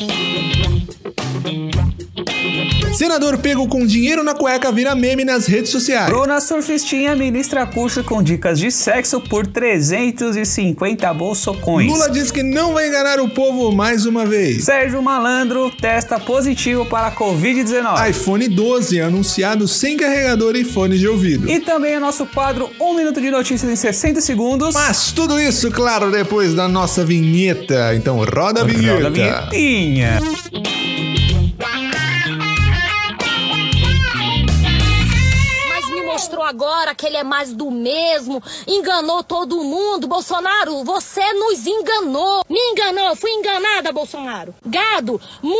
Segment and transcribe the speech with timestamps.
[0.00, 1.97] Right.
[2.98, 6.10] Senador pego com dinheiro na cueca vira meme nas redes sociais.
[6.10, 11.88] Bruna Surfistinha ministra curso com dicas de sexo por 350 bolsocões.
[11.88, 14.64] Lula diz que não vai enganar o povo mais uma vez.
[14.64, 18.10] Sérgio Malandro testa positivo para Covid-19.
[18.10, 21.48] iPhone 12 anunciado sem carregador e fone de ouvido.
[21.48, 24.74] E também o nosso quadro 1 minuto de notícias em 60 segundos.
[24.74, 27.94] Mas tudo isso, claro, depois da nossa vinheta.
[27.94, 28.94] Então roda a vinheta.
[28.94, 29.10] Roda a
[29.50, 30.18] vinhetinha.
[36.58, 40.08] Agora que ele é mais do mesmo, enganou todo mundo.
[40.08, 42.42] Bolsonaro, você nos enganou.
[42.48, 44.52] Me enganou, fui enganada, Bolsonaro.
[44.66, 45.54] Gado, mu!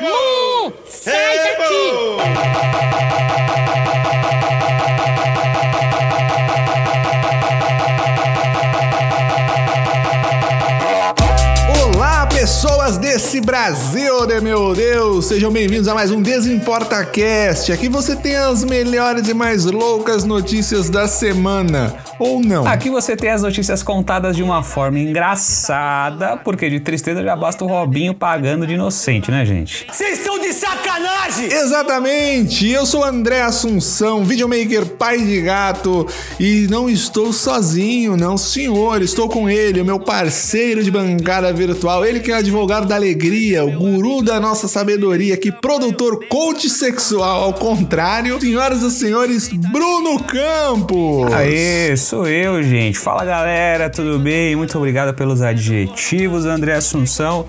[0.00, 0.72] Mu!
[0.86, 2.84] Sai daqui!
[13.40, 15.26] Brasil, né, meu Deus!
[15.26, 17.72] Sejam bem-vindos a mais um Desimporta Cast.
[17.72, 22.66] Aqui você tem as melhores e mais loucas notícias da semana, ou não?
[22.66, 27.64] Aqui você tem as notícias contadas de uma forma engraçada, porque de tristeza já basta
[27.64, 29.86] o Robinho pagando de inocente, né, gente?
[29.90, 31.46] Vocês estão de sacanagem!
[31.52, 32.70] Exatamente!
[32.70, 36.06] Eu sou André Assunção, videomaker pai de gato,
[36.38, 39.02] e não estou sozinho, não, senhor.
[39.02, 43.23] Estou com ele, o meu parceiro de bancada virtual, ele que é advogado da alegria,
[43.64, 50.22] o guru da nossa sabedoria, que produtor coach sexual, ao contrário, senhoras e senhores, Bruno
[50.24, 51.32] Campos.
[51.32, 52.98] Aê, sou eu, gente.
[52.98, 54.54] Fala galera, tudo bem?
[54.54, 57.46] Muito obrigado pelos adjetivos, André Assunção.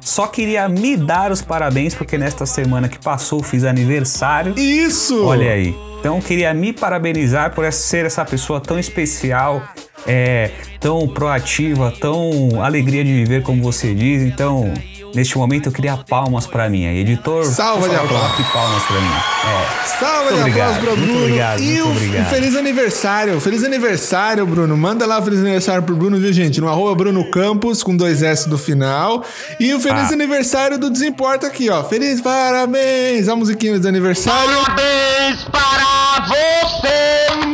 [0.00, 4.54] Só queria me dar os parabéns porque nesta semana que passou fiz aniversário.
[4.58, 5.22] Isso!
[5.24, 5.74] Olha aí.
[5.98, 9.62] Então queria me parabenizar por ser essa pessoa tão especial
[10.06, 14.22] é, tão proativa, tão alegria de viver, como você diz.
[14.22, 14.72] Então,
[15.14, 16.84] neste momento eu queria palmas para mim.
[16.84, 18.46] Editor, salva de aplausos.
[18.52, 19.12] palmas para mim.
[19.44, 19.98] É.
[19.98, 21.06] Salva de aplausos para Bruno.
[21.06, 22.30] Muito obrigado, e muito obrigado.
[22.30, 23.40] feliz aniversário.
[23.40, 24.76] Feliz aniversário, Bruno.
[24.76, 26.60] Manda lá o feliz aniversário pro Bruno, viu, gente?
[26.60, 29.24] No arroba Bruno Campos, com dois S do final.
[29.58, 30.14] E o feliz ah.
[30.14, 31.82] aniversário do Desimporta aqui, ó.
[31.84, 33.28] Feliz parabéns.
[33.28, 34.60] A musiquinha do aniversário.
[34.64, 37.49] Parabéns para você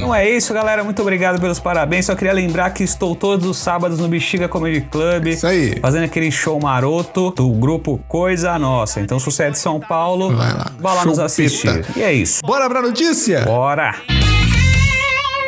[0.00, 0.82] Não é isso, galera.
[0.84, 2.06] Muito obrigado pelos parabéns.
[2.06, 5.28] Só queria lembrar que estou todos os sábados no Bexiga Comedy Club.
[5.28, 5.78] Isso aí.
[5.80, 9.00] Fazendo aquele show maroto do grupo Coisa Nossa.
[9.00, 11.84] Então, se você é de São Paulo, vai lá, vá lá nos assistir.
[11.96, 12.40] E é isso.
[12.44, 13.42] Bora pra notícia?
[13.42, 13.94] Bora!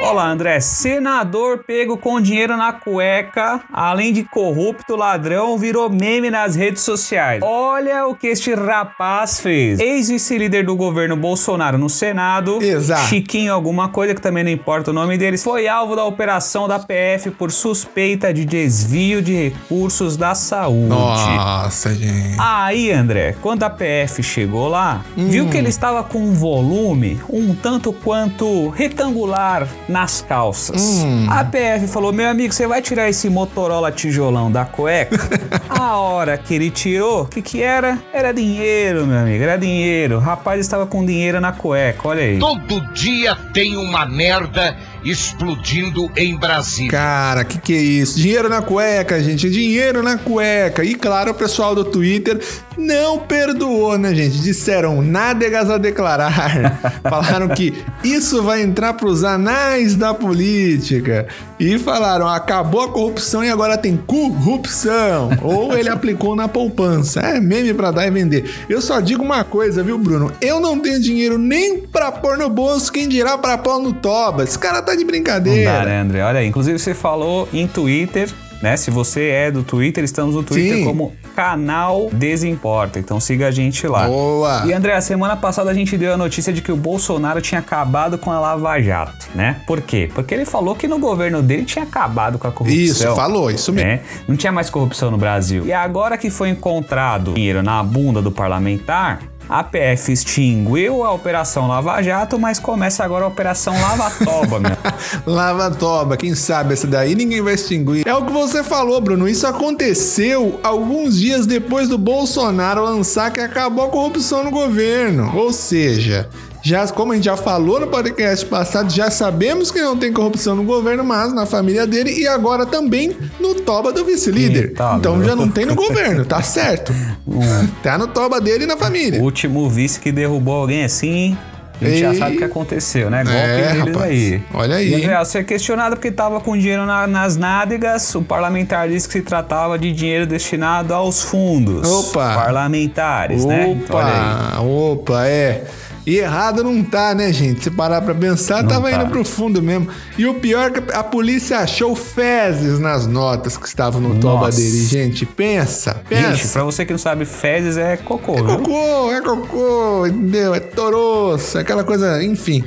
[0.01, 0.61] Olá, André.
[0.61, 7.43] Senador pego com dinheiro na cueca, além de corrupto ladrão, virou meme nas redes sociais.
[7.43, 9.81] Olha o que este rapaz fez.
[9.81, 13.09] Ex-vice-líder do governo Bolsonaro no Senado, Exato.
[13.09, 16.79] Chiquinho alguma coisa que também não importa o nome deles, foi alvo da operação da
[16.79, 20.89] PF por suspeita de desvio de recursos da saúde.
[20.89, 22.37] Nossa, gente.
[22.39, 25.29] Aí, André, quando a PF chegou lá, hum.
[25.29, 30.81] viu que ele estava com um volume um tanto quanto retangular nas calças.
[31.05, 31.27] Hum.
[31.31, 35.17] A PF falou: meu amigo, você vai tirar esse Motorola tijolão da cueca?
[35.69, 37.99] a hora que ele tirou, o que, que era?
[38.13, 40.17] Era dinheiro, meu amigo, era dinheiro.
[40.17, 42.39] O rapaz estava com dinheiro na cueca, olha aí.
[42.39, 44.77] Todo dia tem uma merda
[45.11, 46.91] explodindo em Brasília.
[46.91, 48.19] Cara, que que é isso?
[48.19, 50.85] Dinheiro na cueca, gente, dinheiro na cueca.
[50.85, 52.41] E claro, o pessoal do Twitter
[52.77, 54.39] não perdoou, né, gente?
[54.39, 57.01] Disseram nádegas a declarar.
[57.03, 57.75] Falaram que
[58.05, 61.27] isso vai entrar pros anais da política.
[61.59, 65.31] E falaram, acabou a corrupção e agora tem corrupção.
[65.43, 67.21] Ou ele aplicou na poupança.
[67.21, 68.49] É meme pra dar e vender.
[68.69, 70.33] Eu só digo uma coisa, viu, Bruno?
[70.41, 74.45] Eu não tenho dinheiro nem pra pôr no bolso, quem dirá pra pôr no toba.
[74.45, 75.73] Esse cara tá de brincadeira.
[75.73, 76.23] Não dá, né, André?
[76.23, 78.29] Olha aí, inclusive você falou em Twitter,
[78.63, 78.77] né?
[78.77, 80.85] Se você é do Twitter, estamos no Twitter Sim.
[80.85, 82.99] como canal Desimporta.
[82.99, 84.07] Então siga a gente lá.
[84.07, 84.65] Boa!
[84.67, 87.61] E André, a semana passada a gente deu a notícia de que o Bolsonaro tinha
[87.61, 89.61] acabado com a Lava Jato, né?
[89.67, 90.11] Por quê?
[90.13, 92.83] Porque ele falou que no governo dele tinha acabado com a corrupção.
[92.83, 93.89] Isso, falou, isso mesmo.
[93.89, 94.01] Né?
[94.27, 95.65] Não tinha mais corrupção no Brasil.
[95.65, 101.67] E agora que foi encontrado dinheiro na bunda do parlamentar, a PF extinguiu a Operação
[101.67, 104.77] Lava Jato, mas começa agora a Operação Lava Toba, meu.
[105.27, 108.07] Lava Toba, quem sabe essa daí ninguém vai extinguir.
[108.07, 109.29] É o que você falou, Bruno.
[109.29, 115.35] Isso aconteceu alguns dias depois do Bolsonaro lançar que acabou a corrupção no governo.
[115.35, 116.29] Ou seja,
[116.63, 120.55] já, como a gente já falou no podcast passado, já sabemos que não tem corrupção
[120.57, 124.73] no governo, mas na família dele e agora também no toba do vice-líder.
[124.73, 125.27] Então meu.
[125.27, 126.93] já não tem no governo, tá certo.
[127.83, 129.21] tá no toba dele e na família.
[129.21, 131.37] O último vice que derrubou alguém assim
[131.81, 133.23] A gente já sabe o que aconteceu, né?
[133.23, 134.11] Golpe É, deles rapaz.
[134.11, 134.43] aí.
[134.53, 134.89] Olha aí.
[134.91, 139.07] E André, ao ser questionado porque estava com dinheiro na- nas nádegas, o parlamentar disse
[139.07, 142.35] que se tratava de dinheiro destinado aos fundos Opa.
[142.35, 143.79] parlamentares, né?
[143.91, 144.59] Olha aí.
[144.59, 145.63] Opa, opa, é.
[146.09, 147.65] E errado não tá, né, gente?
[147.65, 148.97] Se parar pra pensar, Não tava tá.
[148.97, 149.89] indo pro fundo mesmo.
[150.17, 154.51] E o pior é que a polícia achou fezes nas notas que estavam no toba
[154.51, 154.85] dele.
[154.87, 156.35] Gente, pensa, pensa.
[156.37, 158.57] Gente, pra você que não sabe, fezes é cocô, É viu?
[158.57, 160.55] cocô, é cocô, entendeu?
[160.55, 162.65] É toroço, aquela coisa, enfim.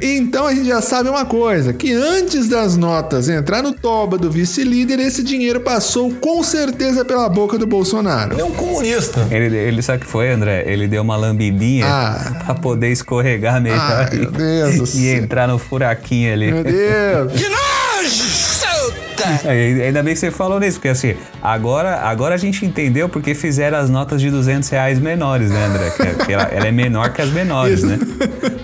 [0.00, 4.30] Então a gente já sabe uma coisa, que antes das notas entrar no toba do
[4.30, 8.38] vice-líder, esse dinheiro passou com certeza pela boca do Bolsonaro.
[8.38, 9.26] É um comunista.
[9.30, 10.64] Ele, ele sabe o que foi, André?
[10.66, 12.42] Ele deu uma lambidinha Ah.
[12.44, 15.16] pra poder escorregar melhor Ai, meu Deus do e céu.
[15.22, 16.52] entrar no furaquinho ali.
[16.52, 17.32] Meu Deus.
[19.44, 23.34] É, Ainda bem que você falou nisso, porque assim, agora, agora a gente entendeu porque
[23.34, 25.90] fizeram as notas de 200 reais menores, né, André?
[25.90, 27.86] Que, é- que ela, ela é menor que as menores, Isso.
[27.86, 27.98] né?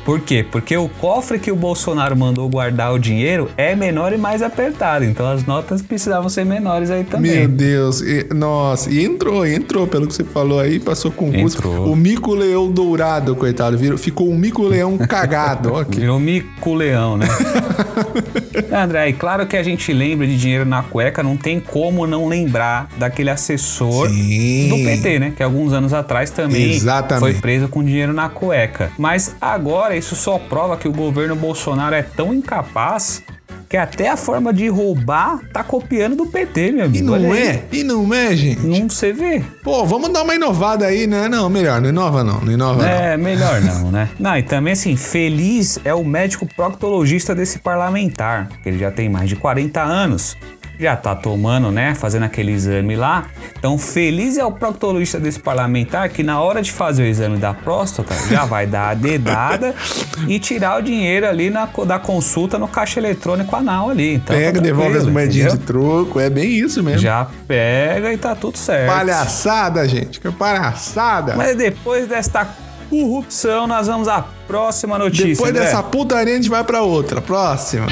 [0.05, 0.45] Por quê?
[0.51, 5.05] Porque o cofre que o Bolsonaro mandou guardar o dinheiro é menor e mais apertado.
[5.05, 7.33] Então as notas precisavam ser menores aí também.
[7.41, 11.57] Meu Deus, e- nossa, e entrou, entrou, pelo que você falou aí, passou concurso.
[11.59, 11.91] Entrou.
[11.91, 16.01] O mico-leão dourado, coitado, virou, ficou um mico-leão cagado, ó aqui.
[16.01, 17.27] Virou mico-leão, né?
[18.73, 22.29] André, e claro que a gente lembra de dinheiro na cueca, não tem como não
[22.29, 24.69] lembrar daquele assessor Sim.
[24.69, 25.33] do PT, né?
[25.37, 27.21] Que alguns anos atrás também Exatamente.
[27.21, 28.93] foi preso com dinheiro na cueca.
[28.99, 33.23] Mas agora isso só prova que o governo Bolsonaro é tão incapaz
[33.69, 36.99] que até a forma de roubar tá copiando do PT, meu amigo.
[36.99, 37.43] E não Olha aí.
[37.49, 37.65] é?
[37.73, 38.61] E não é, gente?
[38.67, 39.43] Não você vê.
[39.63, 41.29] Pô, vamos dar uma inovada aí, né?
[41.29, 42.89] Não, melhor, não inova não, não inova não.
[42.89, 44.09] É, melhor não, né?
[44.19, 49.09] Não, e também assim, feliz é o médico proctologista desse parlamentar, que ele já tem
[49.09, 50.37] mais de 40 anos.
[50.79, 51.95] Já tá tomando, né?
[51.95, 53.27] Fazendo aquele exame lá.
[53.57, 57.55] Então, feliz é o proctologista desse parlamentar que na hora de fazer o exame da
[57.55, 59.75] próstata já vai dar a dedada
[60.29, 64.15] e tirar o dinheiro ali na, da consulta no caixa eletrônico anal ali.
[64.15, 67.01] Então, Pega, tá devolve as moedinhas de troco, é bem isso mesmo.
[67.01, 68.93] Já pega e tá tudo certo.
[68.93, 71.37] Palhaçada, gente, que palhaçada.
[71.37, 72.49] Mas depois desta
[72.91, 75.27] corrupção, nós vamos à próxima notícia.
[75.27, 75.65] Depois André.
[75.65, 77.21] dessa putaria, a gente vai pra outra.
[77.21, 77.87] Próxima.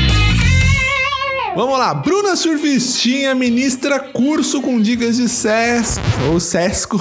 [1.54, 1.92] Vamos lá.
[1.92, 6.00] Bruna Surfistinha ministra curso com dicas de SESC.
[6.30, 6.98] Ou SESCO.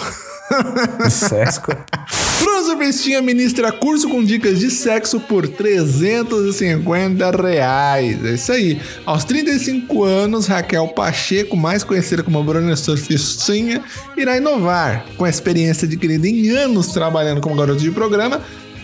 [1.10, 1.72] Sesco.
[2.42, 8.26] Bruna Surfistinha ministra curso com dicas de sexo por 350 reais.
[8.26, 8.82] É isso aí.
[9.06, 13.82] Aos 35 anos, Raquel Pacheco, mais conhecida como Bruna Surfistinha,
[14.18, 15.06] irá inovar.
[15.16, 18.42] Com a experiência adquirida em anos trabalhando como garota de programa,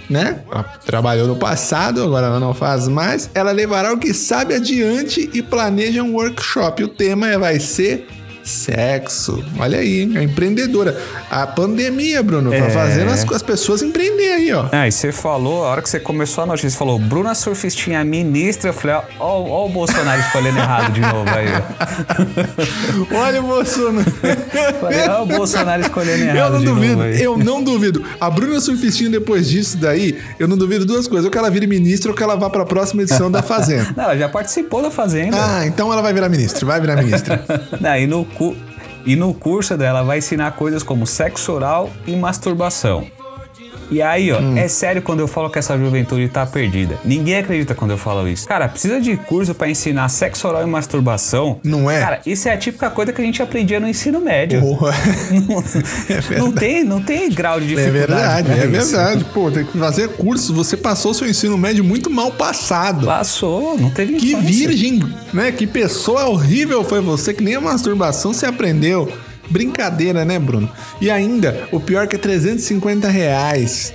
[0.09, 0.41] né?
[0.49, 3.29] Ela trabalhou no passado, agora ela não faz mais.
[3.33, 6.83] Ela levará o que sabe adiante e planeja um workshop.
[6.83, 8.07] O tema é- vai ser
[8.47, 9.43] sexo.
[9.59, 10.13] Olha aí, hein?
[10.15, 10.97] é empreendedora.
[11.29, 12.69] A pandemia, Bruno, É.
[12.69, 14.65] fazendo as, as pessoas empreender aí, ó.
[14.71, 18.03] Ah, e você falou, a hora que você começou a notícia, você falou Bruna Surfistinha
[18.03, 18.69] ministra.
[18.69, 21.47] Eu falei, ó, ó, o Bolsonaro escolhendo errado de novo aí.
[23.11, 23.15] ó.
[23.15, 24.07] Olha o Bolsonaro.
[24.79, 28.03] Falei, ó, o Bolsonaro escolhendo Eu errado não de duvido, eu não duvido.
[28.19, 31.25] A Bruna Surfistinha, depois disso daí, eu não duvido duas coisas.
[31.25, 33.93] Ou que ela vire ministra ou que ela vá pra próxima edição da Fazenda.
[33.95, 35.37] Não, ela já participou da Fazenda.
[35.39, 37.43] Ah, então ela vai virar ministra, vai virar ministra.
[37.79, 38.07] Não, e,
[38.37, 38.55] cu-
[39.05, 43.07] e no curso dela vai ensinar coisas como sexo oral e masturbação.
[43.89, 44.57] E aí, ó, Hum.
[44.57, 46.97] é sério quando eu falo que essa juventude tá perdida.
[47.05, 48.47] Ninguém acredita quando eu falo isso.
[48.47, 51.59] Cara, precisa de curso pra ensinar sexo oral e masturbação?
[51.63, 51.99] Não é?
[51.99, 54.59] Cara, isso é a típica coisa que a gente aprendia no ensino médio.
[54.61, 54.91] Porra.
[56.37, 57.97] não, tem, não tem grau de É dificuldade.
[57.97, 58.91] verdade, pra é isso.
[58.91, 59.25] verdade.
[59.33, 60.53] Pô, tem que fazer curso.
[60.53, 63.05] Você passou seu ensino médio muito mal passado.
[63.05, 64.47] Passou, não teve Que infância.
[64.49, 65.51] virgem, né?
[65.51, 69.11] Que pessoa horrível foi você, que nem a masturbação se aprendeu.
[69.49, 70.69] Brincadeira, né, Bruno?
[71.01, 73.93] E ainda, o pior que é 350 reais.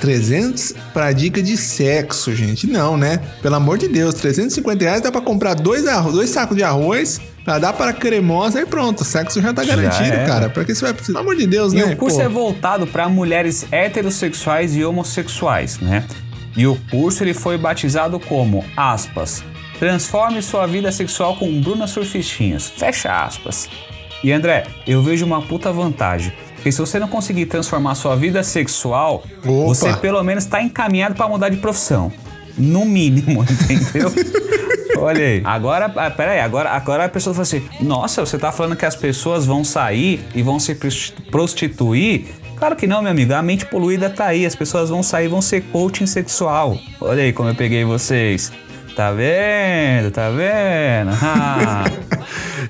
[0.00, 2.66] 300 pra dica de sexo, gente.
[2.66, 3.20] Não, né?
[3.40, 7.20] Pelo amor de Deus, 350 reais dá pra comprar dois, arro- dois sacos de arroz,
[7.44, 9.04] pra dar para cremosa e pronto.
[9.04, 10.26] Sexo já tá Já garantido, era.
[10.26, 10.50] cara.
[10.50, 11.20] Pra que você vai precisar?
[11.20, 11.84] Pelo amor de Deus, E né?
[11.84, 12.22] o curso Pô.
[12.22, 16.04] é voltado para mulheres heterossexuais e homossexuais, né?
[16.56, 19.44] E o curso ele foi batizado como, aspas,
[19.78, 23.68] transforme sua vida sexual com Bruna Surfistinhas, fecha aspas.
[24.24, 26.32] E André, eu vejo uma puta vantagem.
[26.54, 29.50] Porque se você não conseguir transformar sua vida sexual, Opa.
[29.52, 32.10] você pelo menos está encaminhado para mudar de profissão.
[32.56, 34.10] No mínimo, entendeu?
[34.98, 35.42] Olha aí.
[35.44, 38.96] Agora, ah, peraí, agora, agora a pessoa fala assim: Nossa, você tá falando que as
[38.96, 42.28] pessoas vão sair e vão se pros- prostituir?
[42.56, 43.34] Claro que não, meu amigo.
[43.34, 44.46] A mente poluída tá aí.
[44.46, 46.78] As pessoas vão sair e vão ser coaching sexual.
[47.00, 48.50] Olha aí como eu peguei vocês.
[48.96, 50.10] Tá vendo?
[50.12, 51.10] Tá vendo?
[51.20, 51.84] Ah.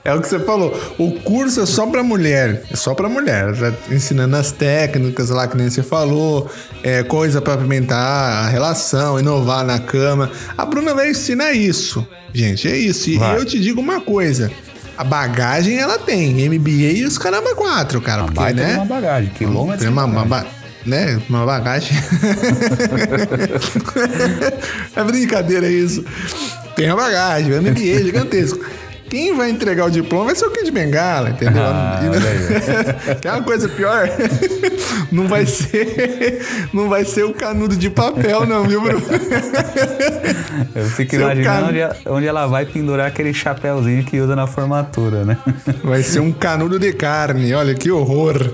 [0.05, 0.79] É o que você falou.
[0.99, 2.65] O curso é só pra mulher.
[2.71, 3.55] É só pra mulher.
[3.55, 6.51] Já ensinando as técnicas lá que nem você falou.
[6.83, 10.31] É, coisa pra apimentar a relação, inovar na cama.
[10.57, 12.07] A Bruna vai ensinar isso.
[12.33, 13.11] Gente, é isso.
[13.11, 13.39] E Vai.
[13.39, 14.51] eu te digo uma coisa.
[14.97, 16.49] A bagagem ela tem.
[16.49, 18.23] MBA e os caramba quatro, cara.
[18.25, 18.77] Uma Porque, né?
[18.77, 19.81] uma bagagem, quilômetros.
[19.83, 20.47] Tem uma, uma, ba-
[20.87, 21.21] né?
[21.29, 21.97] uma bagagem.
[24.95, 26.05] é brincadeira isso.
[26.77, 28.65] Tem a bagagem, o MBA gigantesco.
[29.15, 31.63] Quem vai entregar o diploma vai ser o Kid Bengala, entendeu?
[31.65, 34.09] Ah, E não- Quer uma coisa pior?
[35.13, 36.43] Não vai ser,
[36.73, 39.01] não vai ser o canudo de papel, não, viu, Bruno?
[40.75, 45.25] Eu fico imaginando onde, ela- onde ela vai pendurar aquele chapéuzinho que usa na formatura,
[45.25, 45.39] né?
[45.85, 47.55] Vai ser um canudo de carne.
[47.55, 48.51] Olha que horror.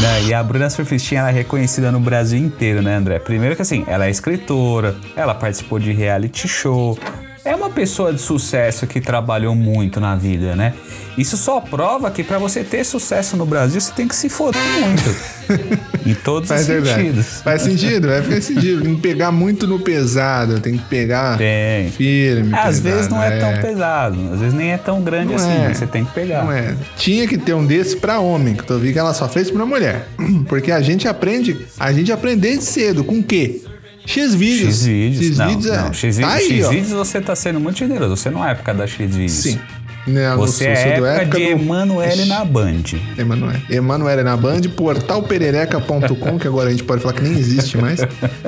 [0.00, 3.18] Né, E a Bruna Surfistinha ela é reconhecida no Brasil inteiro, né, André?
[3.20, 6.98] Primeiro que assim, ela é escritora, ela participou de reality show.
[7.42, 10.74] É uma pessoa de sucesso que trabalhou muito na vida, né?
[11.16, 14.60] Isso só prova que pra você ter sucesso no Brasil, você tem que se foder
[14.80, 15.16] muito.
[16.06, 17.02] em todos Faz os verdade.
[17.02, 17.26] sentidos.
[17.42, 18.82] Faz sentido, vai fazer sentido.
[18.82, 21.90] Tem que pegar muito no pesado, tem que pegar Tem.
[21.90, 22.54] firme.
[22.54, 25.50] Às pesado, vezes não é, tão pesado, às vezes nem é tão grande Não assim,
[25.50, 25.68] é.
[25.68, 26.44] mas você tem que pegar.
[26.44, 26.74] Não é.
[26.96, 29.64] Tinha que ter um desse pra homem, que eu vi que ela só fez pra
[29.64, 30.06] mulher.
[30.46, 33.02] Porque a gente aprende, a gente aprende desde cedo.
[33.02, 33.62] Com o quê?
[34.10, 34.74] X-vídeos.
[34.86, 35.38] X-Vídeos.
[35.38, 35.82] Não, X-vídeos é.
[35.82, 35.92] não.
[35.92, 36.58] X-Vídeos Tá aí.
[36.60, 38.16] X-Vídeos você tá sendo muito generoso.
[38.16, 39.32] Você não é época da X-Vídeos.
[39.32, 39.60] Sim.
[40.06, 42.82] Não, Você sou- é sou da época, de do- Emanuele na Band.
[43.18, 43.62] Emanuele.
[43.70, 48.00] Emanuele na Band, portalperereca.com, que agora a gente pode falar que nem existe mais.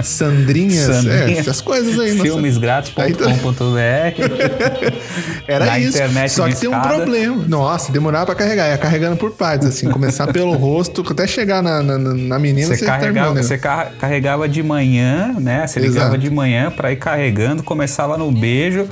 [0.03, 1.37] Sandrinhas, Sandrinha.
[1.37, 2.19] é, essas coisas aí.
[2.19, 3.73] Filmesgrátis.com.br
[5.47, 5.99] Era Na isso.
[6.31, 7.45] Só que tem um problema.
[7.47, 8.69] Nossa, demorava pra carregar.
[8.71, 9.89] Ia carregando por partes, assim.
[9.91, 13.43] Começar pelo rosto, até chegar na, na, na- na menina, Você você, carregava, terminou, né?
[13.43, 15.67] você car- carregava de manhã, né?
[15.67, 16.19] Você ligava Exato.
[16.19, 18.87] de manhã pra ir carregando, começava no beijo.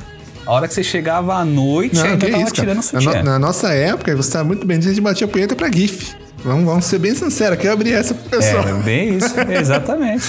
[0.47, 3.15] A hora que você chegava à noite, Não, ainda tava isso, tirando Na, sutiã.
[3.19, 6.15] no- na nossa época, você sabe muito bem, a gente batia punheta pra GIF.
[6.43, 8.67] Vamos, vamos ser bem sinceros, aqui eu abri essa pro pessoal.
[8.67, 10.25] Era bem isso, exatamente.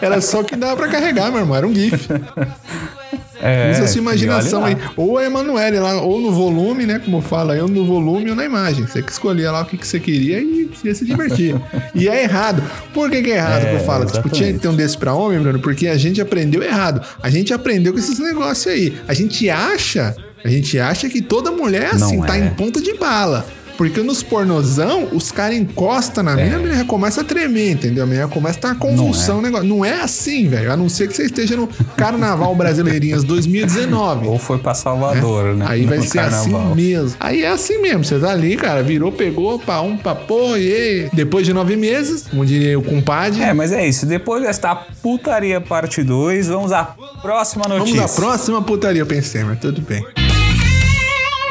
[0.00, 1.54] Era só o que dava pra carregar, meu irmão.
[1.56, 2.08] Era um GIF.
[3.40, 4.76] É, Usa sua imaginação aí.
[4.96, 6.98] Ou a Emanuele lá, ou no volume, né?
[6.98, 8.86] Como fala eu, no volume ou na imagem.
[8.86, 11.54] Você que escolhia lá o que, que você queria e ia se divertir.
[11.94, 12.62] e é errado.
[12.94, 14.06] Por que, que é errado É, que eu falo?
[14.06, 17.00] Tipo, tinha que ter um desse pra homem, Bruno, porque a gente aprendeu errado.
[17.22, 18.96] A gente aprendeu com esses negócios aí.
[19.06, 20.14] A gente acha,
[20.44, 22.46] a gente acha que toda mulher assim, Não tá é.
[22.46, 23.44] em ponta de bala.
[23.76, 28.04] Porque nos pornozão, os caras encostam na mina, a menina já começa a tremer, entendeu?
[28.04, 29.66] A menina começa a estar convulsão, o negócio.
[29.68, 30.72] Não é assim, velho.
[30.72, 34.26] A não ser que você esteja no Carnaval Brasileirinhas 2019.
[34.28, 35.66] Ou foi pra Salvador, né?
[35.68, 36.62] Aí vai No ser carnaval.
[36.66, 37.16] assim mesmo.
[37.20, 38.04] Aí é assim mesmo.
[38.04, 42.24] Você tá ali, cara, virou, pegou, pá, um, pá, pô, e depois de nove meses,
[42.30, 44.06] como diria o compadre, É, mas é isso.
[44.06, 46.84] Depois desta putaria parte 2, vamos à
[47.20, 48.04] próxima vamos notícia.
[48.04, 50.04] à próxima putaria, eu pensei, mas tudo bem.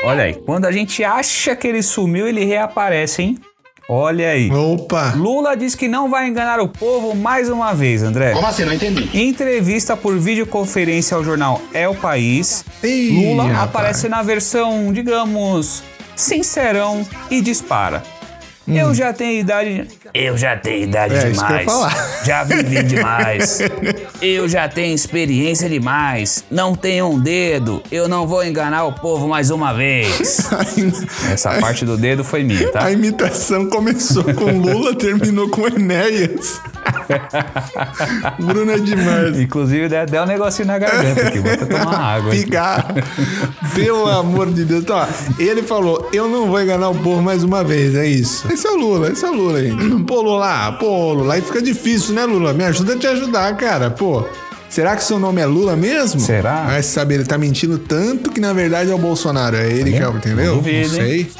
[0.05, 3.39] Olha aí, quando a gente acha que ele sumiu, ele reaparece, hein?
[3.89, 4.51] Olha aí.
[4.51, 5.13] Opa!
[5.15, 8.33] Lula diz que não vai enganar o povo mais uma vez, André.
[8.33, 8.65] Como assim?
[8.65, 9.09] Não entendi.
[9.17, 13.63] Em entrevista por videoconferência ao jornal É o País, Ih, Lula rapaz.
[13.63, 15.81] aparece na versão, digamos,
[16.15, 18.03] sincerão e dispara.
[18.67, 19.87] Eu já tenho idade.
[20.13, 21.17] Eu já tenho idade Hum.
[21.17, 21.65] É, isso que eu ia demais.
[21.65, 22.05] falar.
[22.25, 23.59] Já vivi demais.
[24.21, 26.43] eu já tenho experiência demais.
[26.49, 27.83] Não tenho um dedo.
[27.91, 30.39] Eu não vou enganar o povo mais uma vez.
[31.31, 32.85] Essa parte do dedo foi minha, tá?
[32.85, 36.59] A imitação começou com Lula, terminou com Enéas.
[38.39, 39.39] Bruno é demais.
[39.39, 41.39] Inclusive, deu deu um negocinho na garganta aqui.
[41.39, 42.31] Vou até tomar água.
[42.31, 42.85] Pigar.
[43.73, 44.83] Pelo amor de Deus.
[44.83, 45.05] Então, ó,
[45.39, 47.95] ele falou: Eu não vou enganar o povo mais uma vez.
[47.95, 48.51] É isso.
[48.51, 49.71] Esse é o Lula, esse é o Lula aí.
[50.05, 52.53] Pô, Lula, pô, Lula, aí fica difícil, né, Lula?
[52.53, 53.89] Me ajuda a te ajudar, cara.
[53.89, 54.23] Pô.
[54.69, 56.19] Será que seu nome é Lula mesmo?
[56.19, 56.63] Será?
[56.65, 59.55] Vai saber, ele tá mentindo tanto que na verdade é o Bolsonaro.
[59.55, 60.47] É ele que é, o- entendeu?
[60.47, 61.31] Não duvido, não sei.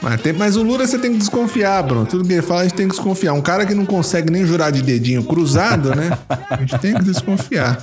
[0.00, 2.06] Mas, tem- mas o Lula você tem que desconfiar, Bruno.
[2.06, 3.32] Tudo que ele fala a gente tem que desconfiar.
[3.32, 6.16] Um cara que não consegue nem jurar de dedinho cruzado, né?
[6.48, 7.78] A gente tem que desconfiar.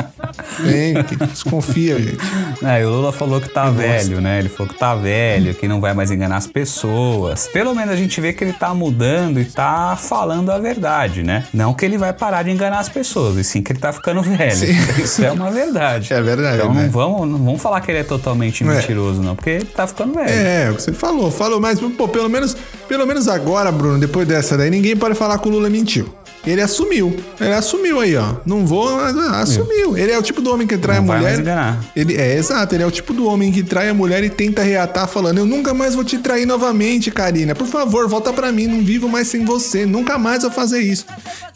[0.64, 2.18] Tem que desconfia, gente.
[2.64, 4.40] É, e o Lula falou que tá velho, né?
[4.40, 7.48] Ele falou que tá velho, que não vai mais enganar as pessoas.
[7.48, 11.46] Pelo menos a gente vê que ele tá mudando e tá falando a verdade, né?
[11.54, 14.22] Não que ele vai parar de enganar as pessoas, e sim que ele tá ficando
[14.22, 14.56] velho.
[14.56, 14.74] Sim.
[15.04, 16.14] Isso é uma verdade.
[16.14, 16.84] É verdade, Então né?
[16.84, 18.68] não, vamos, não vamos falar que ele é totalmente É.
[18.68, 20.30] mentiroso, não, porque ele tá ficando velho.
[20.30, 22.56] É, o que você falou, falou, mas pô, pelo menos,
[22.88, 26.14] pelo menos agora, Bruno, depois dessa daí, ninguém pode falar que o Lula mentiu.
[26.46, 27.18] Ele assumiu.
[27.40, 28.36] Ele assumiu aí, ó.
[28.46, 29.98] Não vou, mas, ah, assumiu.
[29.98, 31.78] Ele é o tipo do homem que trai Não a vai mulher.
[31.96, 34.62] Ele é exato, ele é o tipo do homem que trai a mulher e tenta
[34.62, 37.56] reatar falando: "Eu nunca mais vou te trair novamente, Karina.
[37.56, 39.86] Por favor, volta pra mim, não vivo mais sem você.
[39.86, 41.06] Nunca mais vou fazer isso."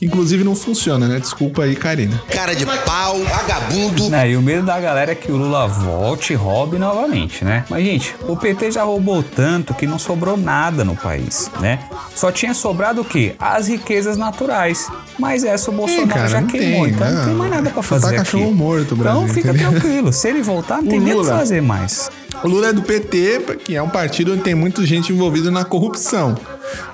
[0.02, 1.20] Inclusive não funciona, né?
[1.20, 2.22] Desculpa aí, Karina.
[2.30, 4.10] Cara de pau, vagabundo.
[4.10, 7.66] Né, e o medo da galera é que o Lula volte e roube novamente, né?
[7.70, 11.80] Mas, gente, o PT já roubou tanto que não sobrou nada no país, né?
[12.16, 13.36] Só tinha sobrado o quê?
[13.40, 14.79] As riquezas naturais.
[15.18, 17.38] Mas essa o Bolsonaro cara, já queimou, tem, então não tem não.
[17.40, 18.32] mais nada pra Só tá fazer aqui.
[18.32, 19.72] cachorro morto, Então Brasil, fica entendeu?
[19.72, 20.14] tranquilo.
[20.14, 22.10] Se ele voltar, não tem O nem o que fazer mais.
[22.44, 25.66] O Lula é do PT, que é um partido onde tem muita gente envolvida na
[25.66, 26.38] corrupção.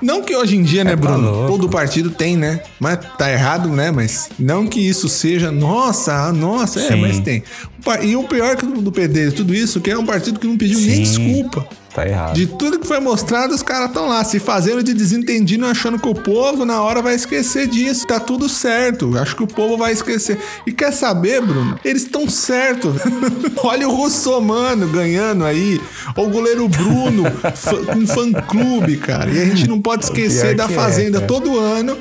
[0.02, 1.30] Não que hoje em dia, né, tá Bruno?
[1.30, 1.52] louco.
[1.52, 2.60] Todo partido tem, né?
[2.80, 3.90] Mas tá errado, né?
[3.92, 7.00] Mas não que isso seja, nossa, nossa, é, Sim.
[7.00, 7.44] mas tem.
[7.84, 10.56] O E o pior que do PT, tudo isso, que é um partido que não
[10.56, 11.24] pediu nem Sim.
[11.28, 11.68] desculpa.
[11.96, 12.34] Tá errado.
[12.34, 16.06] De tudo que foi mostrado, os caras estão lá, se fazendo de desentendido, achando que
[16.06, 18.06] o povo na hora vai esquecer disso.
[18.06, 19.16] Tá tudo certo.
[19.16, 20.38] Acho que o povo vai esquecer.
[20.66, 21.80] E quer saber, Bruno?
[21.82, 22.96] Eles estão certos.
[23.64, 25.80] Olha o Russomano ganhando aí.
[26.14, 27.24] Ou o goleiro Bruno
[27.56, 29.30] fã- com fã-clube, cara.
[29.30, 31.26] E a gente não pode esquecer da é, Fazenda cara.
[31.26, 31.96] todo ano.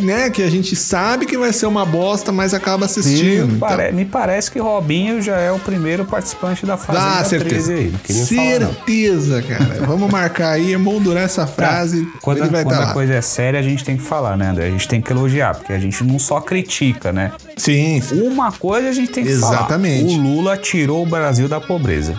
[0.00, 3.46] Que, Né, que a gente sabe que vai ser uma bosta, mas acaba assistindo.
[3.46, 7.22] Me, Então- pare- me parece que Robinho já é o primeiro participante da Fazenda Ah,
[7.22, 7.72] 13 certeza.
[7.74, 7.90] aí.
[7.90, 9.86] Não queria falar, certeza, cara.
[9.86, 12.08] Vamos marcar aí, emoldurar essa frase.
[12.22, 12.92] Quando, ele vai quando estar a lá.
[12.94, 14.66] coisa é séria, a gente tem que falar, né, André?
[14.66, 17.32] A gente tem que elogiar, porque a gente não só critica, né?
[17.56, 20.04] Sim, Uma coisa a gente tem que Exatamente.
[20.14, 20.18] falar.
[20.18, 22.14] O Lula tirou o Brasil da pobreza.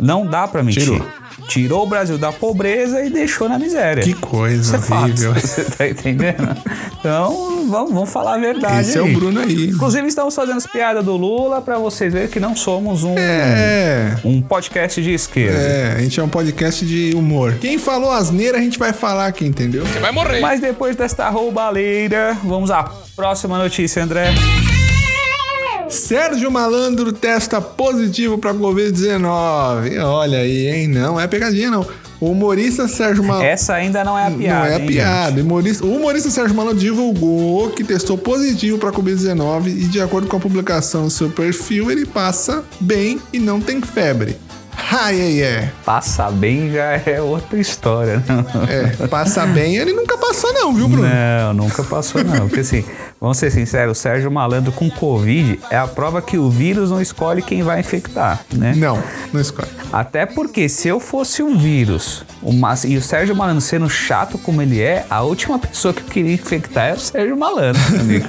[0.00, 0.82] Não dá pra mentir.
[0.82, 1.06] Tirou.
[1.48, 4.02] Tirou o Brasil da pobreza e deixou na miséria.
[4.02, 5.34] Que coisa Isso é horrível.
[5.38, 6.56] Você tá entendendo?
[6.98, 8.88] Então, vamos, vamos falar a verdade.
[8.88, 9.10] Esse é aí.
[9.10, 9.66] o Bruno aí.
[9.70, 14.16] Inclusive, estamos fazendo as piadas do Lula pra vocês verem que não somos um, É.
[14.24, 15.58] um podcast de esquerda.
[15.58, 17.54] É, a gente é um podcast de humor.
[17.60, 19.84] Quem falou asneira, a gente vai falar aqui, entendeu?
[20.40, 24.34] Mas depois desta roubalheira, vamos à próxima notícia, André.
[25.88, 30.02] Sérgio Malandro testa positivo pra Covid-19.
[30.02, 30.88] Olha aí, hein?
[30.88, 31.86] Não é pegadinha, não.
[32.20, 33.48] O humorista Sérgio Malandro.
[33.48, 34.58] Essa ainda não é a piada.
[34.58, 35.40] Não é a piada.
[35.40, 40.26] O humorista, o humorista Sérgio Malandro divulgou que testou positivo para Covid-19 e, de acordo
[40.26, 44.36] com a publicação do seu perfil, ele passa bem e não tem febre.
[44.96, 45.70] Ai, ai, ai.
[45.84, 48.62] Passa bem já é outra história, não?
[48.64, 51.08] É, passa bem, ele nunca passou, não, viu, Bruno?
[51.08, 52.46] Não, nunca passou não.
[52.48, 52.84] Porque assim,
[53.20, 57.02] vamos ser sinceros, o Sérgio Malandro com Covid é a prova que o vírus não
[57.02, 58.72] escolhe quem vai infectar, né?
[58.76, 59.68] Não, não escolhe.
[59.92, 64.62] Até porque se eu fosse um vírus uma- e o Sérgio Malandro sendo chato como
[64.62, 68.26] ele é, a última pessoa que eu queria infectar é o Sérgio Malandro, amigo.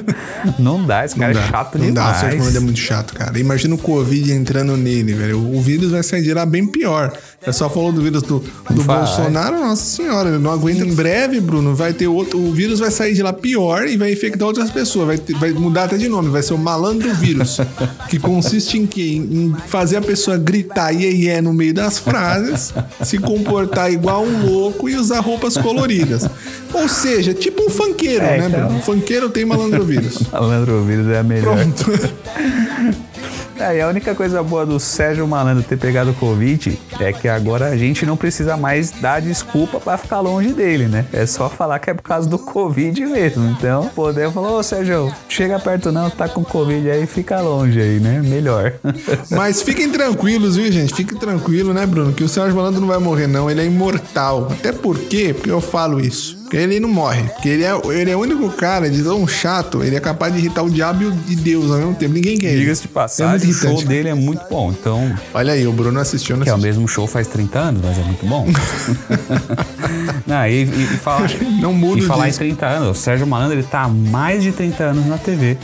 [0.58, 2.12] Não dá, esse cara Não é dá, chato não demais.
[2.12, 3.38] dá, o Sérgio Malandro é muito chato, cara.
[3.39, 5.39] Imagina o Covid entrando nele, velho.
[5.56, 7.12] O vírus vai sair de lá bem pior.
[7.46, 8.39] É só falou do vírus do,
[8.70, 8.84] do.
[8.84, 10.84] Bolsonaro, nossa senhora, ele não aguenta.
[10.86, 12.39] Em breve, Bruno, vai ter outro.
[12.39, 15.08] O vírus vai sair de lá pior e vai infectar outras pessoas.
[15.08, 17.58] Vai, ter- vai mudar até de nome, vai ser o malandro vírus.
[18.10, 19.15] que consiste em quê?
[19.15, 24.46] Em fazer a pessoa gritar iê iê no meio das frases, se comportar igual um
[24.46, 26.28] louco e usar roupas coloridas.
[26.74, 28.82] Ou seja, tipo um funkeiro, É, né, então- Bruno?
[28.82, 30.20] Funkeiro tem malandro vírus.
[30.32, 31.56] Malandro vírus é a melhor.
[31.58, 31.86] Pronto.
[33.60, 37.68] É, e a única coisa boa do Sérgio Malandro ter pegado Covid é que agora
[37.68, 41.06] a gente não precisa mais dar desculpa pra ficar longe dele, né?
[41.13, 43.50] É só falar que é por causa do Covid mesmo.
[43.50, 48.00] Então, poder falar, ô Sérgio, chega perto não, tá com Covid aí, fica longe aí,
[48.00, 48.22] né?
[48.22, 48.74] Melhor.
[49.32, 50.94] Mas fiquem tranquilos, viu, gente?
[50.94, 52.13] Fiquem tranquilos, né, Bruno?
[52.13, 53.50] Que o Sérgio Malandro não vai morrer, não.
[53.50, 54.50] Ele é imortal.
[54.52, 56.44] Até porque, porque eu falo isso.
[56.56, 57.24] Ele não morre.
[57.24, 60.39] Porque ele é, ele é o único cara de tão chato, ele é capaz de
[60.39, 62.13] irritar o diabo e Deus ao mesmo tempo.
[62.13, 62.56] Ninguém quer.
[62.56, 64.72] Diga-se de É passagem, muito o show dele é muito bom.
[64.72, 67.82] Então, Olha aí, o Bruno assistiu, não que é o mesmo show faz 30 anos,
[67.84, 68.48] mas é muito bom.
[70.26, 72.44] não, e, e, e falar, Não muda e falar disso.
[72.44, 75.58] em 30 anos, o Sérgio Malandro ele tá há mais de 30 anos na TV.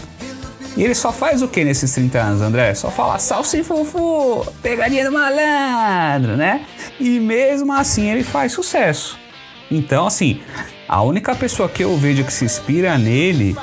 [0.76, 2.74] E ele só faz o que nesses 30 anos, André?
[2.74, 6.66] Só fala salsa e fofo, pegadinha do malandro, né?
[7.00, 9.18] E mesmo assim ele faz sucesso.
[9.70, 10.40] Então, assim,
[10.92, 13.56] a única pessoa que eu vejo que se inspira nele,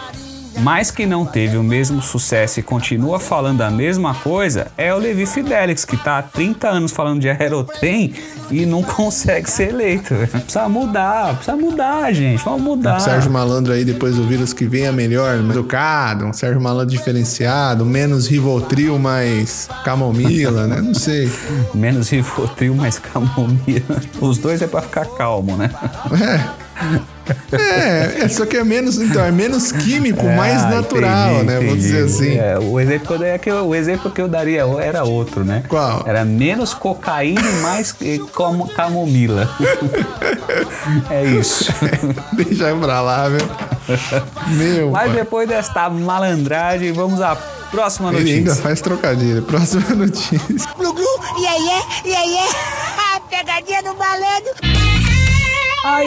[0.61, 4.97] mas que não teve o mesmo sucesso e continua falando a mesma coisa, é o
[4.97, 8.15] Levi Fidelix, que tá há 30 anos falando de aerotrem
[8.51, 10.15] e não consegue ser eleito.
[10.15, 12.43] Precisa mudar, precisa mudar, gente.
[12.43, 12.97] Vamos mudar.
[12.97, 16.97] Um Sérgio Malandro aí, depois do vírus que venha melhor, mais educado, um Sérgio Malandro
[16.97, 20.81] diferenciado, menos Rivotril, mais camomila, né?
[20.81, 21.31] Não sei.
[21.75, 24.01] Menos Rivotril, mais camomila.
[24.19, 25.71] Os dois é pra ficar calmo, né?
[26.19, 26.68] É,
[27.53, 31.55] é, só que é menos, então, é menos químico, mais Ah, natural, entendi, né?
[31.57, 31.81] Vamos entendi.
[31.83, 32.39] dizer assim.
[32.39, 35.63] É, o, exemplo que eu o exemplo que eu daria era outro, né?
[35.69, 36.03] Qual?
[36.07, 37.95] Era menos cocaína e mais
[38.35, 39.49] como camomila.
[41.11, 41.65] é isso.
[42.33, 43.39] Deixa pra lá, viu?
[44.57, 45.17] Meu Mas pai.
[45.17, 47.37] depois desta malandragem, vamos à
[47.71, 48.63] próxima Ele ainda notícia.
[48.63, 49.43] faz trocadilho.
[49.43, 50.41] Próxima notícia.
[50.77, 51.05] Glu, glu,
[51.39, 52.49] iê, iê, iê, iê.
[53.31, 54.78] Pegadinha do malandro.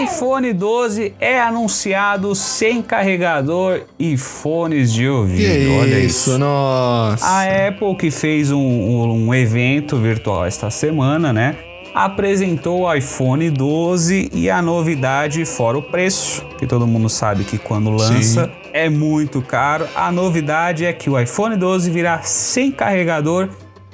[0.03, 5.39] iPhone 12 é anunciado sem carregador e fones de ouvido.
[5.49, 7.25] Que Olha isso, nossa.
[7.25, 11.55] A Apple, que fez um, um- um evento virtual esta semana, né?
[11.93, 17.57] Apresentou o iPhone 12 e a novidade, fora o preço, que todo mundo sabe que
[17.57, 19.87] quando lança é muito caro.
[19.95, 23.49] A novidade é que o iPhone 12 virá sem carregador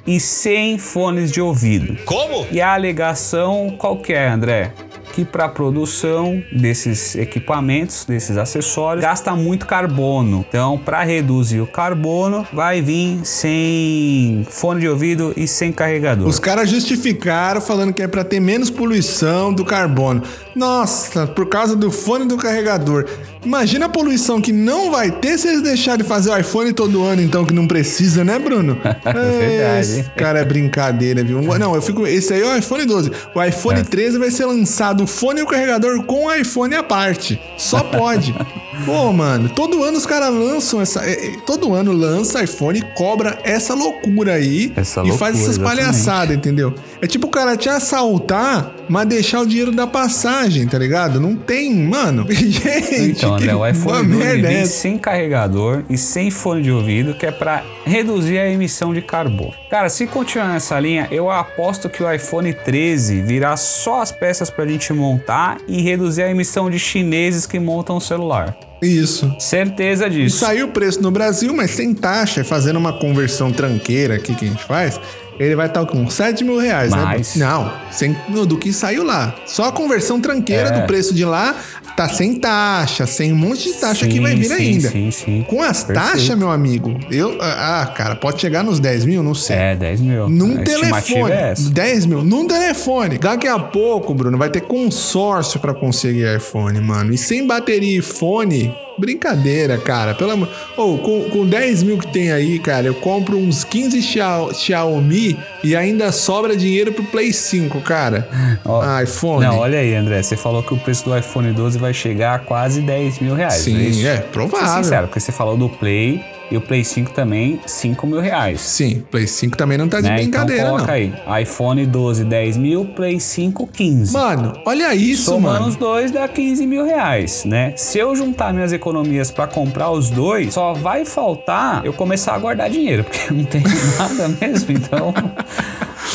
[0.06, 1.96] e sem fones de ouvido.
[2.04, 2.46] Como?
[2.52, 4.72] E a alegação qual que é, André?
[5.12, 10.44] Que para a produção desses equipamentos, desses acessórios, gasta muito carbono.
[10.48, 16.28] Então, para reduzir o carbono, vai vir sem fone de ouvido e sem carregador.
[16.28, 20.22] Os caras justificaram falando que é pra ter menos poluição do carbono.
[20.54, 23.06] Nossa, por causa do fone do carregador.
[23.48, 27.02] Imagina a poluição que não vai ter se eles deixarem de fazer o iPhone todo
[27.02, 28.74] ano, então, que não precisa, né, Bruno?
[29.02, 29.80] Verdade.
[29.80, 31.40] Esse cara é brincadeira, viu?
[31.40, 32.06] Não, eu fico.
[32.06, 33.10] Esse aí é o iPhone 12.
[33.34, 33.84] O iPhone É.
[33.84, 37.40] 13 vai ser lançado o fone e o carregador com o iPhone à parte.
[37.56, 38.34] Só pode.
[38.84, 41.00] Pô, mano, todo ano os caras lançam essa.
[41.04, 44.72] é, é, Todo ano lança iPhone e cobra essa loucura aí.
[44.76, 46.74] Essa e faz essas palhaçadas, entendeu?
[47.00, 51.20] É tipo o cara te assaltar, mas deixar o dinheiro da passagem, tá ligado?
[51.20, 52.26] Não tem, mano.
[52.30, 56.70] Gente, Então, André, o iPhone uma 12 merda é sem carregador e sem fone de
[56.70, 59.52] ouvido, que é para reduzir a emissão de carbono.
[59.70, 64.50] Cara, se continuar nessa linha, eu aposto que o iPhone 13 virá só as peças
[64.50, 68.56] pra gente montar e reduzir a emissão de chineses que montam o celular.
[68.80, 69.34] Isso.
[69.40, 70.38] Certeza disso.
[70.38, 74.48] Saiu o preço no Brasil, mas sem taxa, fazendo uma conversão tranqueira aqui que a
[74.48, 75.00] gente faz,
[75.38, 77.34] ele vai estar com 7 mil reais, Mais.
[77.36, 77.46] né?
[77.46, 79.34] Não, sem, do que saiu lá.
[79.46, 80.80] Só a conversão tranqueira É.
[80.80, 81.54] do preço de lá
[81.96, 84.88] tá sem taxa, sem um monte de taxa que Sim, vai vir sim, ainda.
[84.90, 85.44] sim, sim.
[85.48, 86.10] Com as Perfeito.
[86.12, 87.36] taxas, meu amigo, eu.
[87.40, 89.56] Ah, cara, pode chegar nos 10 mil, não sei.
[89.56, 90.28] É, 10 mil.
[90.28, 91.32] Num a telefone.
[91.32, 91.70] é essa.
[91.70, 92.22] 10 mil.
[92.24, 93.18] Num telefone.
[93.18, 97.12] Daqui a pouco, Bruno, vai ter consórcio pra conseguir iPhone, mano.
[97.12, 98.74] E sem bateria e fone.
[98.98, 100.14] Brincadeira, cara.
[100.14, 100.48] Pelo amor.
[100.76, 105.38] Ô, com, com 10 mil que tem aí, cara, eu compro uns 15 Xia- Xiaomi
[105.62, 108.28] e ainda sobra dinheiro pro Play 5, cara.
[108.64, 109.44] Ó, iPhone.
[109.46, 110.22] Não, olha aí, André.
[110.22, 113.54] Você falou que o preço do iPhone 12 vai chegar a quase 10 mil reais.
[113.54, 114.06] Sim, não isso?
[114.06, 114.82] é, Ser provável.
[114.82, 118.60] sincero, porque você falou do Play e o Play 5 também, 5 mil reais.
[118.60, 120.16] Sim, Play 5 também não tá de né?
[120.16, 121.32] brincadeira, então coloca não.
[121.32, 124.12] aí, iPhone 12, 10 mil, Play 5, 15.
[124.12, 125.66] Mano, olha isso, Somando mano.
[125.68, 127.72] os dois dá 15 mil reais, né?
[127.76, 132.38] Se eu juntar minhas economias pra comprar os dois, só vai faltar eu começar a
[132.38, 133.64] guardar dinheiro, porque eu não tenho
[133.98, 135.12] nada mesmo, então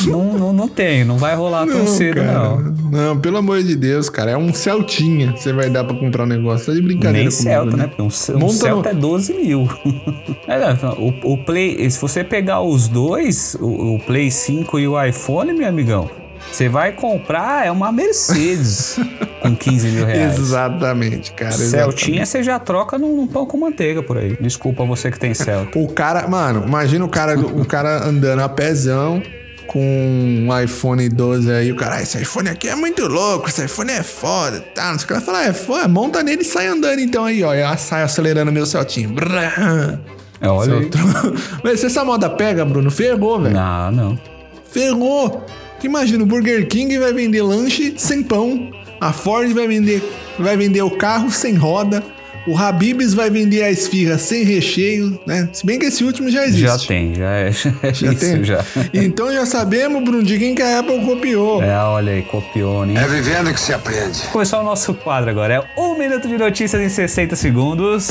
[0.06, 2.32] não, não, não tenho, não vai rolar tão cedo cara.
[2.32, 2.74] não.
[2.90, 4.32] Não, pelo amor de Deus, cara.
[4.32, 6.66] É um Celtinha que você vai dar pra comprar um negócio.
[6.66, 7.86] Tá de brincadeira Nem comigo, Celta, né?
[7.88, 9.68] Porque um, um Celta no- é 12 mil.
[10.46, 14.86] É, não, o, o Play, se você pegar os dois, o, o Play 5 e
[14.86, 16.10] o iPhone, meu amigão,
[16.52, 18.98] você vai comprar é uma Mercedes
[19.40, 20.38] com 15 mil reais.
[20.38, 21.52] Exatamente, cara.
[21.52, 24.36] Celtinha você já troca num, num pão com manteiga por aí.
[24.40, 25.78] Desculpa você que tem Celta.
[25.78, 29.22] O cara, mano, imagina o cara, o cara andando a pezão
[29.66, 33.64] com um iPhone 12 aí, o cara, ah, esse iPhone aqui é muito louco, esse
[33.64, 34.94] iPhone é foda, tá?
[34.94, 38.02] Os caras falam, é foda, monta nele e sai andando então aí, ó, e sai
[38.02, 39.10] acelerando meu Celtinho.
[39.10, 39.98] Brrr.
[40.40, 40.90] É, olha aí.
[41.62, 43.54] Mas se essa moda pega, Bruno, ferrou, velho.
[43.54, 44.20] Não, não.
[44.70, 45.44] Ferrou.
[45.80, 50.02] Que Imagina, o Burger King vai vender lanche sem pão, a Ford vai vender,
[50.38, 52.02] vai vender o carro sem roda,
[52.46, 55.48] o Habib's vai vender a esfirra sem recheio, né?
[55.52, 56.62] Se bem que esse último já existe.
[56.62, 57.52] Já tem, já é,
[57.92, 58.44] já isso tem?
[58.44, 58.64] já.
[58.92, 61.62] Então já sabemos, Bruno, de quem que a Apple copiou.
[61.62, 62.96] É, olha aí, copiou, hein?
[62.96, 64.20] É vivendo que se aprende.
[64.32, 65.54] Começar o nosso quadro agora.
[65.54, 68.08] É um minuto de notícias em 60 segundos.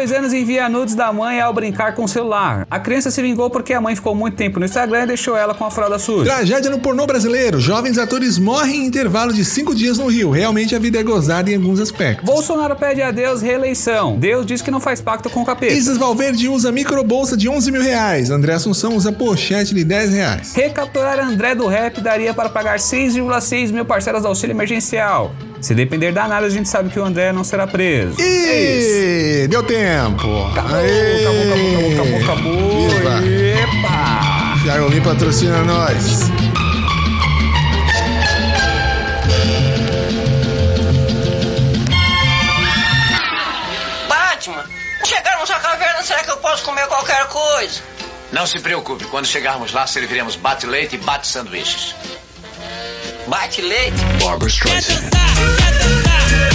[0.00, 2.66] Dois anos envia nudes da mãe ao brincar com o celular.
[2.70, 5.52] A criança se vingou porque a mãe ficou muito tempo no Instagram e deixou ela
[5.52, 6.24] com a fralda suja.
[6.24, 7.60] Tragédia no pornô brasileiro.
[7.60, 10.30] Jovens atores morrem em intervalo de cinco dias no Rio.
[10.30, 12.24] Realmente a vida é gozada em alguns aspectos.
[12.24, 14.16] Bolsonaro pede a Deus reeleição.
[14.18, 15.74] Deus diz que não faz pacto com o capeta.
[15.74, 18.30] Isis Valverde usa microbolsa de 11 mil reais.
[18.30, 20.54] André Assunção usa pochete de 10 reais.
[20.54, 25.30] Recapturar André do Rap daria para pagar 6,6 mil parcelas do auxílio emergencial.
[25.60, 28.16] Se depender da análise, a gente sabe que o André não será preso.
[28.20, 29.44] É.
[29.44, 30.46] E deu tempo.
[30.46, 31.20] Acabou, Aê!
[31.20, 32.88] acabou, acabou, acabou, acabou, acabou.
[32.88, 33.20] Viva.
[33.62, 34.40] Epa!
[34.64, 36.30] Xiaomi patrocina nós.
[44.08, 44.64] Batman,
[45.04, 47.82] chegaram a caverna, será que eu posso comer qualquer coisa?
[48.32, 51.94] Não se preocupe, quando chegarmos lá serviremos bate-leite e bate-sanduíches.
[53.30, 53.94] Bate-leite?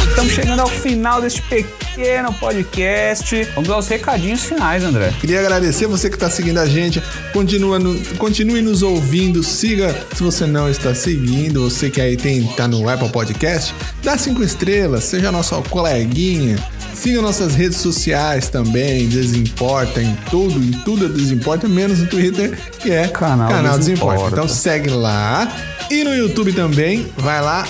[0.10, 3.46] Estamos chegando ao final deste pequeno podcast.
[3.56, 5.14] Vamos aos recadinhos finais, André.
[5.22, 7.02] Queria agradecer você que está seguindo a gente.
[7.32, 9.42] Continua no- continue nos ouvindo.
[9.42, 11.70] Siga se você não está seguindo.
[11.70, 13.74] Você que aí tem, tá no Apple Podcast.
[14.04, 15.06] Dá cinco estrelas.
[15.06, 16.58] Seja nosso coleguinha.
[16.96, 19.08] Siga nossas redes sociais também.
[19.08, 20.60] Desimporta em tudo.
[20.60, 23.78] Em tudo é Desimporta, menos no Twitter, que é Canal Desimporta.
[23.78, 24.28] Desimporta.
[24.32, 25.48] Então segue lá.
[25.92, 27.06] E no YouTube também.
[27.18, 27.68] Vai lá.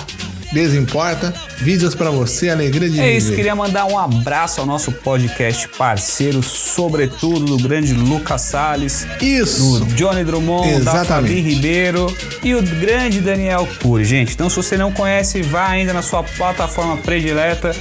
[0.52, 1.34] Desimporta.
[1.58, 2.48] Vídeos pra você.
[2.48, 3.36] Alegria de É isso, viver.
[3.36, 9.80] queria mandar um abraço ao nosso podcast parceiro, sobretudo do grande Lucas Salles, Isso.
[9.80, 11.06] do Johnny Drummond, da Exatamente.
[11.08, 14.04] Fabi Ribeiro e o grande Daniel Cury.
[14.04, 17.74] Gente, então se você não conhece, vá ainda na sua plataforma predileta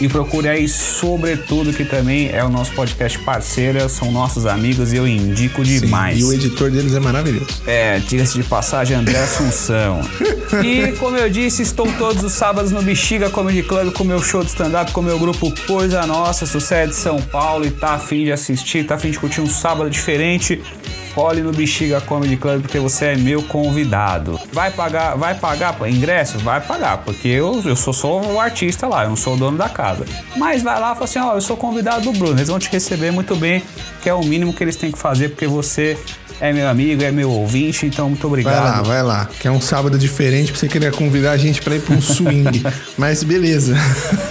[0.00, 4.96] e procure aí sobretudo que também é o nosso podcast parceiro, são nossos amigos e
[4.96, 6.18] eu indico Sim, demais.
[6.18, 7.46] E o editor deles é maravilhoso.
[7.66, 10.00] É, diga-se de passagem, André Assunção.
[10.64, 14.42] e, como eu disse, estou todos os sábados no Bexiga Comedy Club com meu show
[14.42, 18.32] de stand-up, com meu grupo Coisa Nossa, sucesso de São Paulo e tá afim de
[18.32, 20.60] assistir, tá afim de curtir um sábado diferente.
[21.14, 24.38] Cole no Bexiga Comedy Club porque você é meu convidado.
[24.52, 26.38] Vai pagar, vai pagar ingresso?
[26.38, 29.56] Vai pagar, porque eu, eu sou só o artista lá, eu não sou o dono
[29.56, 30.04] da casa.
[30.36, 32.68] Mas vai lá e fala assim: ó, eu sou convidado do Bruno, eles vão te
[32.68, 33.62] receber muito bem,
[34.02, 35.96] que é o mínimo que eles têm que fazer, porque você
[36.40, 38.86] é meu amigo, é meu ouvinte, então muito Vai lá, obrigado.
[38.86, 39.28] vai lá.
[39.38, 42.00] Que é um sábado diferente pra você querer convidar a gente pra ir pra um
[42.02, 42.62] swing.
[42.98, 43.74] Mas beleza.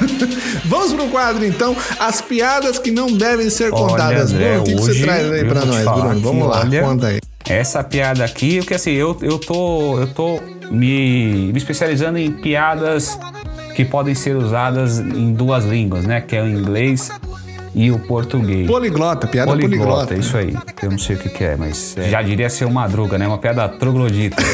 [0.66, 1.76] Vamos pro quadro então.
[2.00, 4.32] As piadas que não devem ser Olha, contadas.
[4.34, 6.16] André, Bruno, o que, que hoje você traz aí pra nós, Bruno?
[6.16, 7.20] que, Vamos lá, olha, conta aí.
[7.46, 13.18] Essa piada aqui, porque assim, eu, eu tô, eu tô me, me especializando em piadas
[13.76, 16.22] que podem ser usadas em duas línguas, né?
[16.22, 17.10] Que é o inglês
[17.76, 18.68] e o português.
[18.68, 20.16] Poliglota, piada poliglota.
[20.16, 20.56] isso aí.
[20.82, 23.28] Eu não sei o que, que é, mas é, já diria ser uma madruga, né?
[23.28, 24.38] Uma piada troglodita.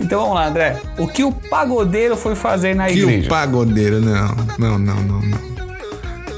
[0.00, 0.76] Então vamos lá, André.
[0.98, 3.26] O que o pagodeiro foi fazer na Que igreja?
[3.26, 4.34] o pagodeiro, não.
[4.58, 5.50] Não, não, não, não.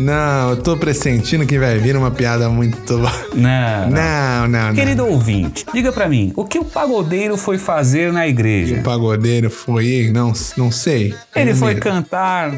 [0.00, 2.98] Não, eu tô pressentindo que vai vir uma piada muito.
[2.98, 3.90] Não, não.
[3.90, 4.74] Não, não, não.
[4.74, 8.76] Querido ouvinte, diga pra mim, o que o pagodeiro foi fazer na igreja?
[8.76, 10.10] O pagodeiro foi.
[10.12, 11.14] Não, não sei.
[11.36, 12.52] Ele Não foi cantar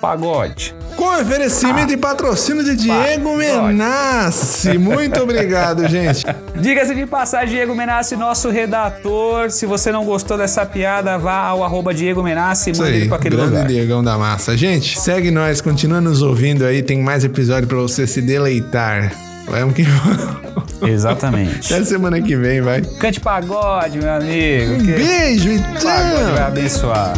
[0.00, 0.74] pagode.
[0.96, 3.36] Com oferecimento e patrocínio de Diego.
[3.36, 4.78] Menassi.
[4.78, 6.24] Muito obrigado, gente.
[6.54, 9.50] Diga-se de passar, Diego Menassi, nosso redator.
[9.50, 13.16] Se você não gostou dessa piada, vá ao arroba Diego Menassi e aí, ele pra
[13.18, 13.66] aquele grande lugar.
[13.66, 14.56] Diegão da Massa.
[14.56, 19.12] Gente, segue nós, continua nos ouvindo aí, tem mais episódio pra você se deleitar.
[19.48, 20.46] Vamos que vamos.
[20.82, 21.72] Exatamente.
[21.72, 22.80] Até semana que vem, vai.
[22.80, 24.78] Cante pagode, meu amigo.
[24.78, 26.46] que Beijo, Pagode vai então.
[26.46, 27.12] abençoar.